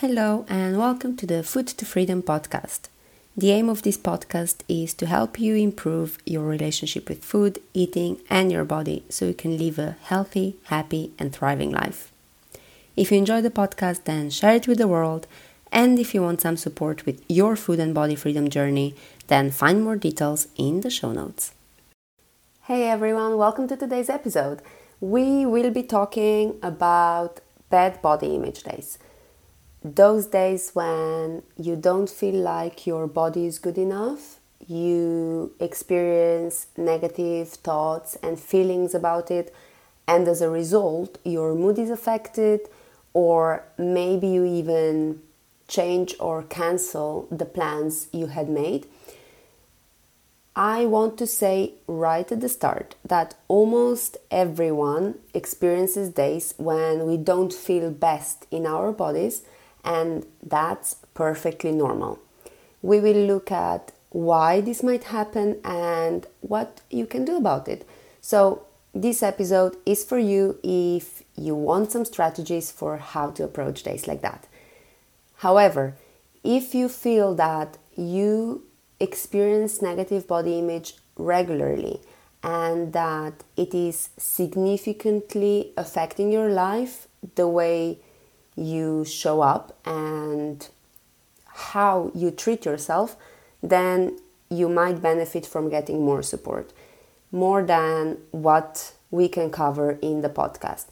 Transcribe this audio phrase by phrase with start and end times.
[0.00, 2.82] Hello, and welcome to the Food to Freedom podcast.
[3.36, 8.20] The aim of this podcast is to help you improve your relationship with food, eating,
[8.30, 12.12] and your body so you can live a healthy, happy, and thriving life.
[12.94, 15.26] If you enjoy the podcast, then share it with the world.
[15.72, 18.94] And if you want some support with your food and body freedom journey,
[19.26, 21.54] then find more details in the show notes.
[22.66, 24.62] Hey everyone, welcome to today's episode.
[25.00, 28.98] We will be talking about bad body image days
[29.82, 37.48] those days when you don't feel like your body is good enough, you experience negative
[37.48, 39.54] thoughts and feelings about it,
[40.06, 42.60] and as a result, your mood is affected,
[43.12, 45.20] or maybe you even
[45.68, 48.86] change or cancel the plans you had made.
[50.56, 57.16] I want to say right at the start that almost everyone experiences days when we
[57.16, 59.42] don't feel best in our bodies
[59.88, 62.18] and that's perfectly normal.
[62.82, 67.88] We will look at why this might happen and what you can do about it.
[68.20, 68.62] So,
[68.94, 74.06] this episode is for you if you want some strategies for how to approach days
[74.06, 74.46] like that.
[75.36, 75.94] However,
[76.44, 78.64] if you feel that you
[79.00, 82.00] experience negative body image regularly
[82.42, 87.98] and that it is significantly affecting your life the way
[88.58, 90.68] you show up and
[91.46, 93.16] how you treat yourself,
[93.62, 94.18] then
[94.50, 96.72] you might benefit from getting more support,
[97.30, 100.86] more than what we can cover in the podcast.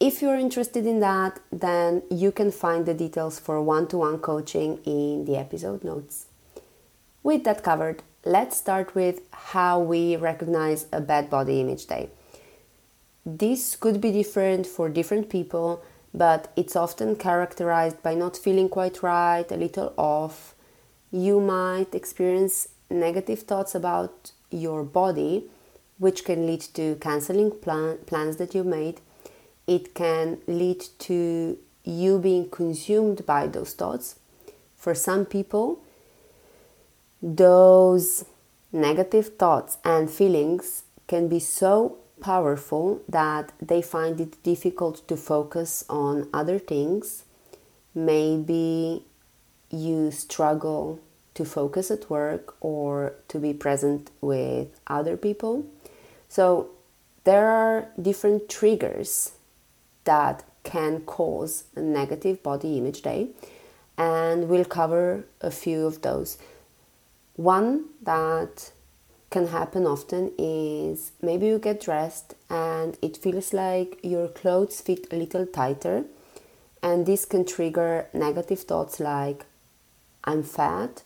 [0.00, 4.18] If you're interested in that, then you can find the details for one to one
[4.18, 6.26] coaching in the episode notes.
[7.22, 12.10] With that covered, let's start with how we recognize a bad body image day.
[13.24, 19.02] This could be different for different people but it's often characterized by not feeling quite
[19.02, 20.54] right, a little off.
[21.10, 25.44] You might experience negative thoughts about your body,
[25.98, 29.00] which can lead to canceling plan- plans that you made.
[29.66, 34.16] It can lead to you being consumed by those thoughts.
[34.76, 35.80] For some people,
[37.22, 38.24] those
[38.72, 45.84] negative thoughts and feelings can be so powerful that they find it difficult to focus
[45.90, 47.24] on other things.
[47.94, 49.02] Maybe
[49.70, 51.00] you struggle
[51.34, 55.66] to focus at work or to be present with other people.
[56.28, 56.70] So,
[57.24, 59.32] there are different triggers
[60.04, 63.28] that can cause a negative body image day,
[63.96, 66.38] and we'll cover a few of those.
[67.36, 68.72] One that
[69.32, 75.06] can happen often is maybe you get dressed and it feels like your clothes fit
[75.10, 76.04] a little tighter,
[76.82, 79.46] and this can trigger negative thoughts like,
[80.22, 81.02] I'm fat,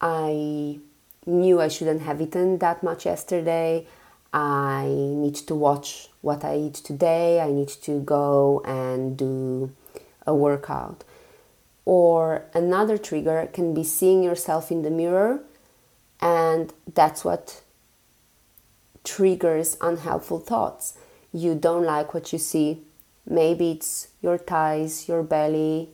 [0.00, 0.78] I
[1.26, 3.86] knew I shouldn't have eaten that much yesterday,
[4.32, 9.72] I need to watch what I eat today, I need to go and do
[10.26, 11.02] a workout.
[11.84, 15.40] Or another trigger can be seeing yourself in the mirror
[16.20, 17.62] and that's what
[19.04, 20.94] triggers unhelpful thoughts.
[21.32, 22.82] You don't like what you see.
[23.26, 25.90] Maybe it's your thighs, your belly,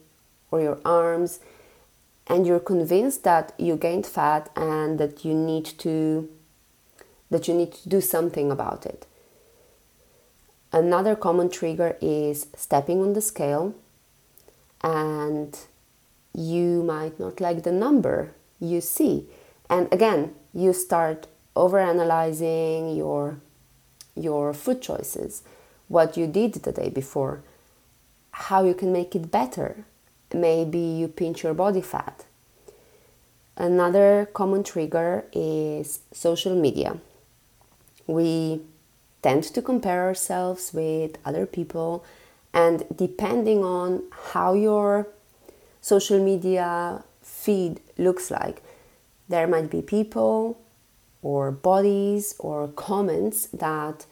[0.50, 1.40] or your arms,
[2.26, 6.28] and you're convinced that you gained fat and that you need to
[7.30, 9.06] that you need to do something about it.
[10.70, 13.74] Another common trigger is stepping on the scale
[14.82, 15.58] and
[16.34, 19.26] you might not like the number you see
[19.72, 20.20] and again
[20.52, 23.22] you start overanalyzing your
[24.14, 25.42] your food choices
[25.88, 27.42] what you did the day before
[28.32, 29.84] how you can make it better.
[30.34, 32.24] Maybe you pinch your body fat.
[33.56, 36.96] Another common trigger is social media.
[38.06, 38.62] We
[39.22, 42.04] tend to compare ourselves with other people
[42.52, 45.06] and depending on how your
[45.80, 48.62] social media feed looks like
[49.32, 50.60] there might be people
[51.22, 54.04] or bodies or comments that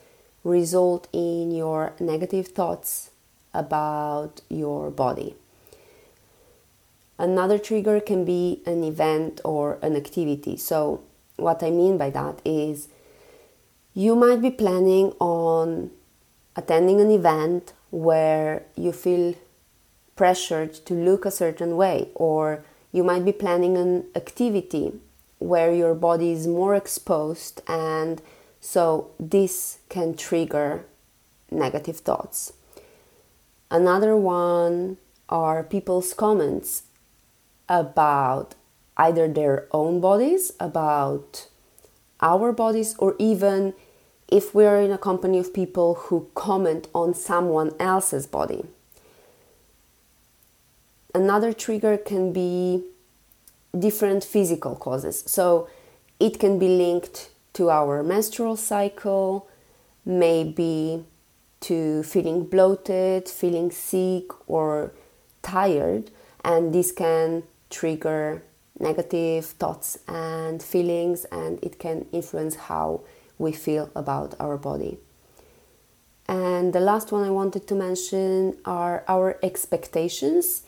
[0.44, 3.10] result in your negative thoughts
[3.52, 5.34] about your body.
[7.18, 10.56] Another trigger can be an event or an activity.
[10.56, 11.02] So,
[11.36, 12.88] what I mean by that is
[13.92, 15.90] you might be planning on
[16.56, 19.34] attending an event where you feel
[20.16, 24.92] pressured to look a certain way or you might be planning an activity
[25.40, 28.22] where your body is more exposed, and
[28.60, 30.84] so this can trigger
[31.50, 32.52] negative thoughts.
[33.70, 34.98] Another one
[35.28, 36.84] are people's comments
[37.68, 38.54] about
[38.96, 41.48] either their own bodies, about
[42.20, 43.72] our bodies, or even
[44.28, 48.64] if we are in a company of people who comment on someone else's body.
[51.14, 52.84] Another trigger can be
[53.78, 55.22] different physical causes.
[55.26, 55.68] So
[56.18, 59.48] it can be linked to our menstrual cycle,
[60.04, 61.04] maybe
[61.60, 64.92] to feeling bloated, feeling sick, or
[65.42, 66.10] tired,
[66.44, 68.42] and this can trigger
[68.78, 73.02] negative thoughts and feelings, and it can influence how
[73.38, 74.98] we feel about our body.
[76.28, 80.62] And the last one I wanted to mention are our expectations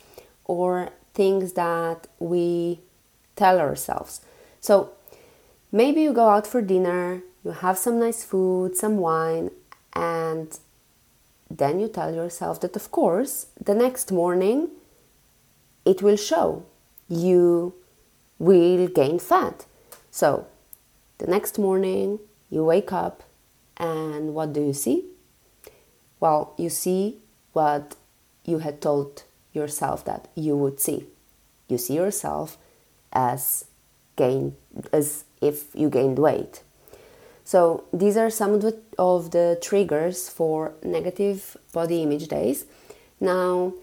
[0.45, 2.81] or things that we
[3.37, 4.21] tell ourselves.
[4.61, 4.91] So
[5.71, 9.51] maybe you go out for dinner, you have some nice food, some wine,
[9.95, 10.59] and
[11.51, 14.69] then you tell yourself that, of course, the next morning
[15.85, 16.65] it will show.
[17.09, 17.75] You
[18.39, 19.67] will gain fat.
[20.11, 20.47] So
[21.19, 22.21] the next morning
[22.51, 23.23] you wake up,
[23.77, 25.05] and what do you see?
[26.21, 27.19] Well, you see
[27.53, 27.97] what
[28.45, 31.07] you had told yourself that you would see.
[31.69, 32.59] You see yourself
[33.13, 33.67] as
[34.17, 34.57] gain
[34.93, 36.63] as if you gained weight.
[37.45, 42.65] So these are some of the, of the triggers for negative body image days.
[43.21, 43.75] Now,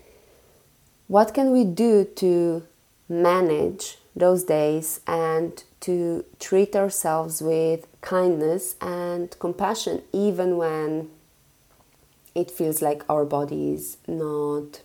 [1.07, 2.63] what can we do to
[3.07, 11.09] manage those days and to treat ourselves with kindness and compassion, even when
[12.35, 14.81] it feels like our body is not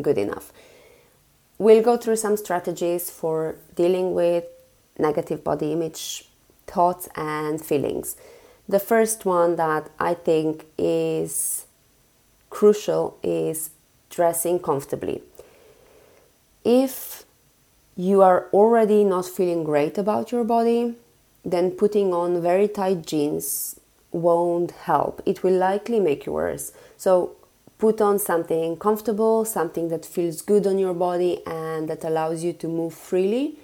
[0.00, 0.52] good enough?
[1.62, 4.46] We'll go through some strategies for dealing with
[4.98, 6.24] negative body image
[6.66, 8.16] thoughts and feelings.
[8.68, 11.66] The first one that I think is
[12.50, 13.70] crucial is
[14.10, 15.22] dressing comfortably.
[16.64, 17.24] If
[17.96, 20.96] you are already not feeling great about your body,
[21.44, 23.78] then putting on very tight jeans
[24.10, 25.22] won't help.
[25.24, 26.72] It will likely make you worse.
[26.96, 27.36] So
[27.82, 32.52] put on something comfortable, something that feels good on your body and that allows you
[32.52, 33.56] to move freely.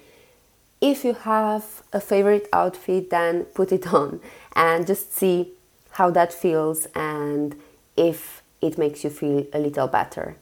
[0.80, 4.18] If you have a favorite outfit, then put it on
[4.56, 5.52] and just see
[5.92, 7.54] how that feels and
[7.96, 10.34] if it makes you feel a little better.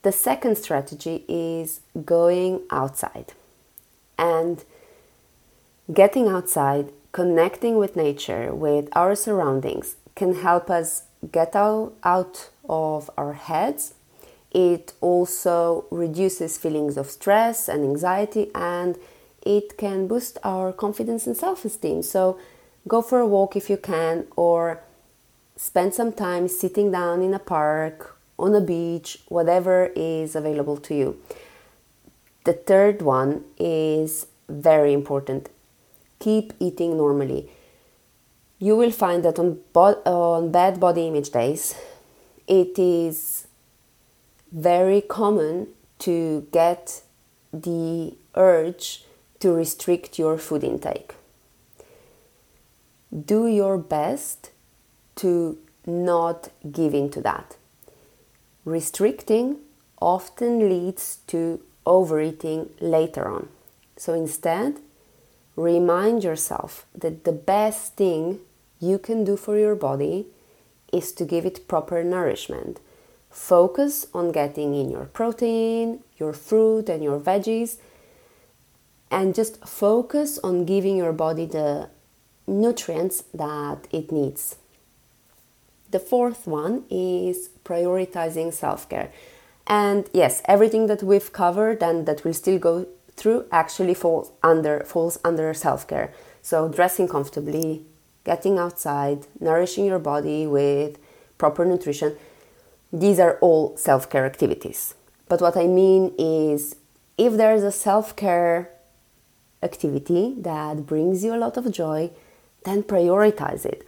[0.00, 3.34] The second strategy is going outside
[4.18, 4.64] and
[5.92, 11.02] getting outside, connecting with nature, with our surroundings, can help us
[11.32, 13.94] get out, out of our heads.
[14.50, 18.96] It also reduces feelings of stress and anxiety, and
[19.42, 22.02] it can boost our confidence and self esteem.
[22.02, 22.38] So,
[22.86, 24.80] go for a walk if you can, or
[25.56, 30.94] spend some time sitting down in a park, on a beach, whatever is available to
[30.94, 31.20] you.
[32.44, 35.50] The third one is very important
[36.18, 37.50] keep eating normally.
[38.58, 41.74] You will find that on, bo- on bad body image days,
[42.46, 43.46] it is
[44.50, 45.68] very common
[46.00, 47.02] to get
[47.52, 49.04] the urge
[49.40, 51.14] to restrict your food intake.
[53.12, 54.50] Do your best
[55.16, 57.56] to not give in to that.
[58.64, 59.58] Restricting
[60.00, 63.48] often leads to overeating later on.
[63.96, 64.78] So instead,
[65.56, 68.40] remind yourself that the best thing
[68.80, 70.26] you can do for your body
[70.92, 72.80] is to give it proper nourishment.
[73.30, 77.76] Focus on getting in your protein, your fruit, and your veggies,
[79.10, 81.88] and just focus on giving your body the
[82.46, 84.56] nutrients that it needs.
[85.90, 89.10] The fourth one is prioritizing self care.
[89.66, 94.80] And yes, everything that we've covered and that we'll still go through actually falls under
[94.80, 96.12] falls under self care.
[96.42, 97.84] So dressing comfortably,
[98.32, 100.98] getting outside, nourishing your body with
[101.42, 102.10] proper nutrition.
[102.92, 104.94] These are all self care activities.
[105.30, 106.76] But what I mean is,
[107.16, 108.70] if there is a self care
[109.62, 112.10] activity that brings you a lot of joy,
[112.64, 113.80] then prioritize it.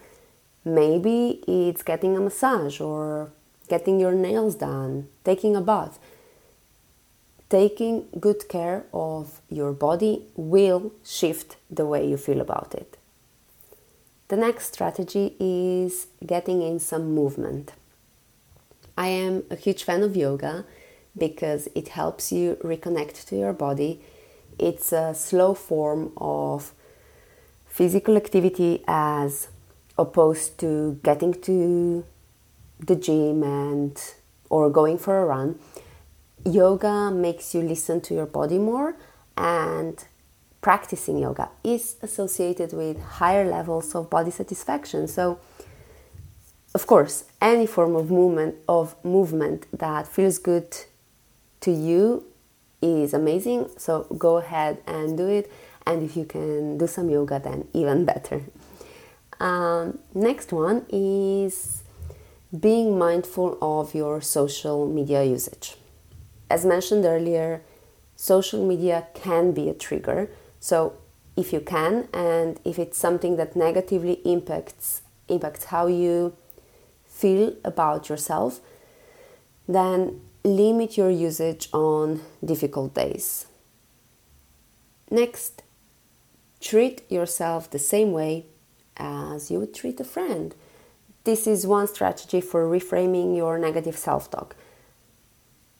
[0.65, 1.17] Maybe
[1.47, 3.31] it's getting a massage or
[3.67, 5.95] getting your nails done, taking a bath.
[7.49, 7.95] Taking
[8.27, 10.13] good care of your body
[10.53, 13.00] will shift the way you feel about it.
[14.31, 17.73] The next strategy is getting in some movement.
[18.97, 20.63] I am a huge fan of yoga
[21.17, 23.99] because it helps you reconnect to your body.
[24.57, 26.71] It's a slow form of
[27.67, 29.49] physical activity as
[29.97, 32.05] opposed to getting to
[32.79, 34.01] the gym and
[34.49, 35.59] or going for a run
[36.45, 38.95] yoga makes you listen to your body more,
[39.37, 40.05] and
[40.61, 45.07] practicing yoga is associated with higher levels of body satisfaction.
[45.07, 45.39] So,
[46.73, 50.77] of course, any form of movement of movement that feels good
[51.61, 52.23] to you
[52.81, 53.69] is amazing.
[53.77, 55.51] So go ahead and do it.
[55.85, 58.41] And if you can do some yoga, then even better.
[59.39, 61.83] Um, next one is
[62.57, 65.75] being mindful of your social media usage.
[66.49, 67.61] As mentioned earlier,
[68.15, 70.29] social media can be a trigger.
[70.61, 70.93] So
[71.35, 76.35] if you can, and if it's something that negatively impacts impacts how you
[77.05, 78.59] feel about yourself,
[79.67, 83.47] then limit your usage on difficult days.
[85.09, 85.63] Next,
[86.59, 88.45] treat yourself the same way
[88.97, 90.53] as you would treat a friend.
[91.23, 94.55] This is one strategy for reframing your negative self talk.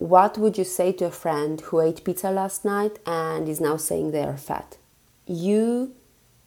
[0.01, 3.77] What would you say to a friend who ate pizza last night and is now
[3.77, 4.77] saying they are fat?
[5.27, 5.93] You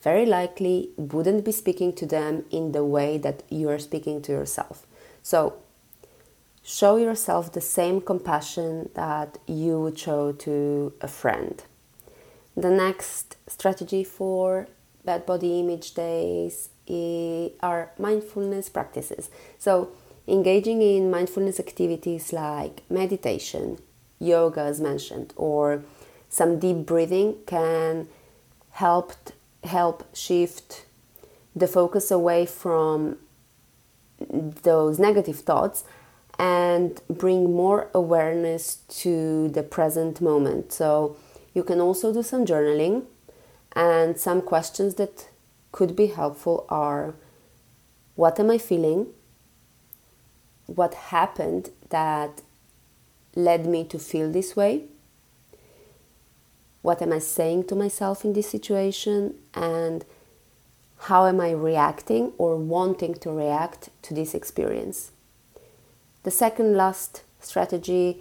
[0.02, 4.32] very likely wouldn't be speaking to them in the way that you are speaking to
[4.32, 4.88] yourself.
[5.22, 5.54] So,
[6.64, 11.62] show yourself the same compassion that you would show to a friend.
[12.56, 14.66] The next strategy for
[15.04, 16.70] bad body image days
[17.62, 19.30] are mindfulness practices.
[19.58, 19.92] So,
[20.26, 23.78] engaging in mindfulness activities like meditation,
[24.18, 25.82] yoga, as mentioned, or
[26.28, 28.08] some deep breathing can
[28.72, 29.12] help
[29.62, 30.84] help shift
[31.56, 33.16] the focus away from
[34.62, 35.84] those negative thoughts
[36.38, 40.72] and bring more awareness to the present moment.
[40.72, 41.16] So
[41.54, 43.04] you can also do some journaling
[43.74, 45.28] and some questions that
[45.72, 47.14] could be helpful are
[48.16, 49.06] what am I feeling?
[50.66, 52.42] What happened that
[53.34, 54.84] led me to feel this way?
[56.82, 59.34] What am I saying to myself in this situation?
[59.54, 60.04] And
[60.98, 65.10] how am I reacting or wanting to react to this experience?
[66.22, 68.18] The second last strategy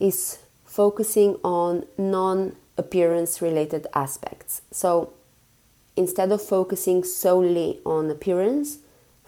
[0.00, 4.62] is focusing on non appearance related aspects.
[4.70, 5.12] So
[5.96, 8.78] instead of focusing solely on appearance,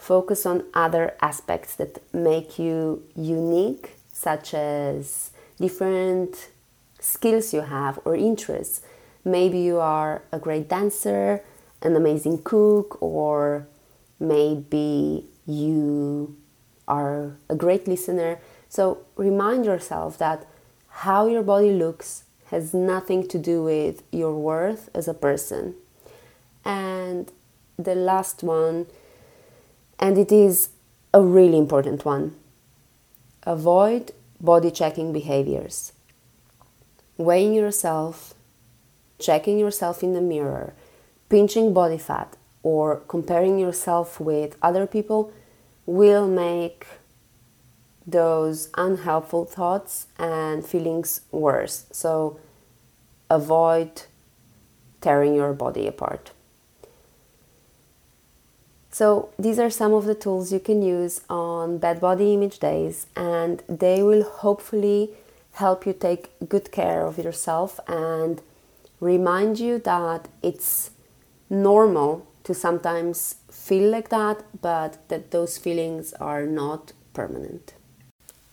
[0.03, 5.31] focus on other aspects that make you unique, such as
[5.61, 6.51] different
[6.99, 8.83] skills you have or interests.
[9.25, 11.45] Maybe you are a great dancer,
[11.83, 13.69] an amazing cook, or
[14.19, 16.37] maybe you
[16.89, 18.41] are a great listener.
[18.69, 20.47] So remind yourself that
[21.05, 25.77] how your body looks has nothing to do with your worth as a person.
[26.65, 27.31] And
[27.79, 28.87] the last one,
[30.03, 30.71] and it is
[31.15, 32.35] a really important one
[33.45, 35.93] avoid body checking behaviors.
[37.17, 38.35] Weighing yourself,
[39.19, 40.75] checking yourself in the mirror,
[41.29, 45.33] pinching body fat, or comparing yourself with other people
[45.87, 46.87] will make
[48.07, 51.87] those unhelpful thoughts and feelings worse.
[51.91, 52.39] So
[53.29, 54.03] avoid
[55.01, 56.31] tearing your body apart.
[58.93, 63.07] So, these are some of the tools you can use on bad body image days,
[63.17, 65.11] and they will hopefully
[65.53, 68.43] help you take good care of yourself and
[69.01, 70.91] remind you that it's
[71.49, 77.73] normal to sometimes feel like that, but that those feelings are not permanent.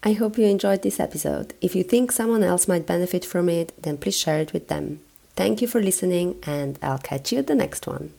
[0.03, 1.53] I hope you enjoyed this episode.
[1.60, 5.01] If you think someone else might benefit from it, then please share it with them.
[5.36, 8.13] Thank you for listening, and I'll catch you at the next one.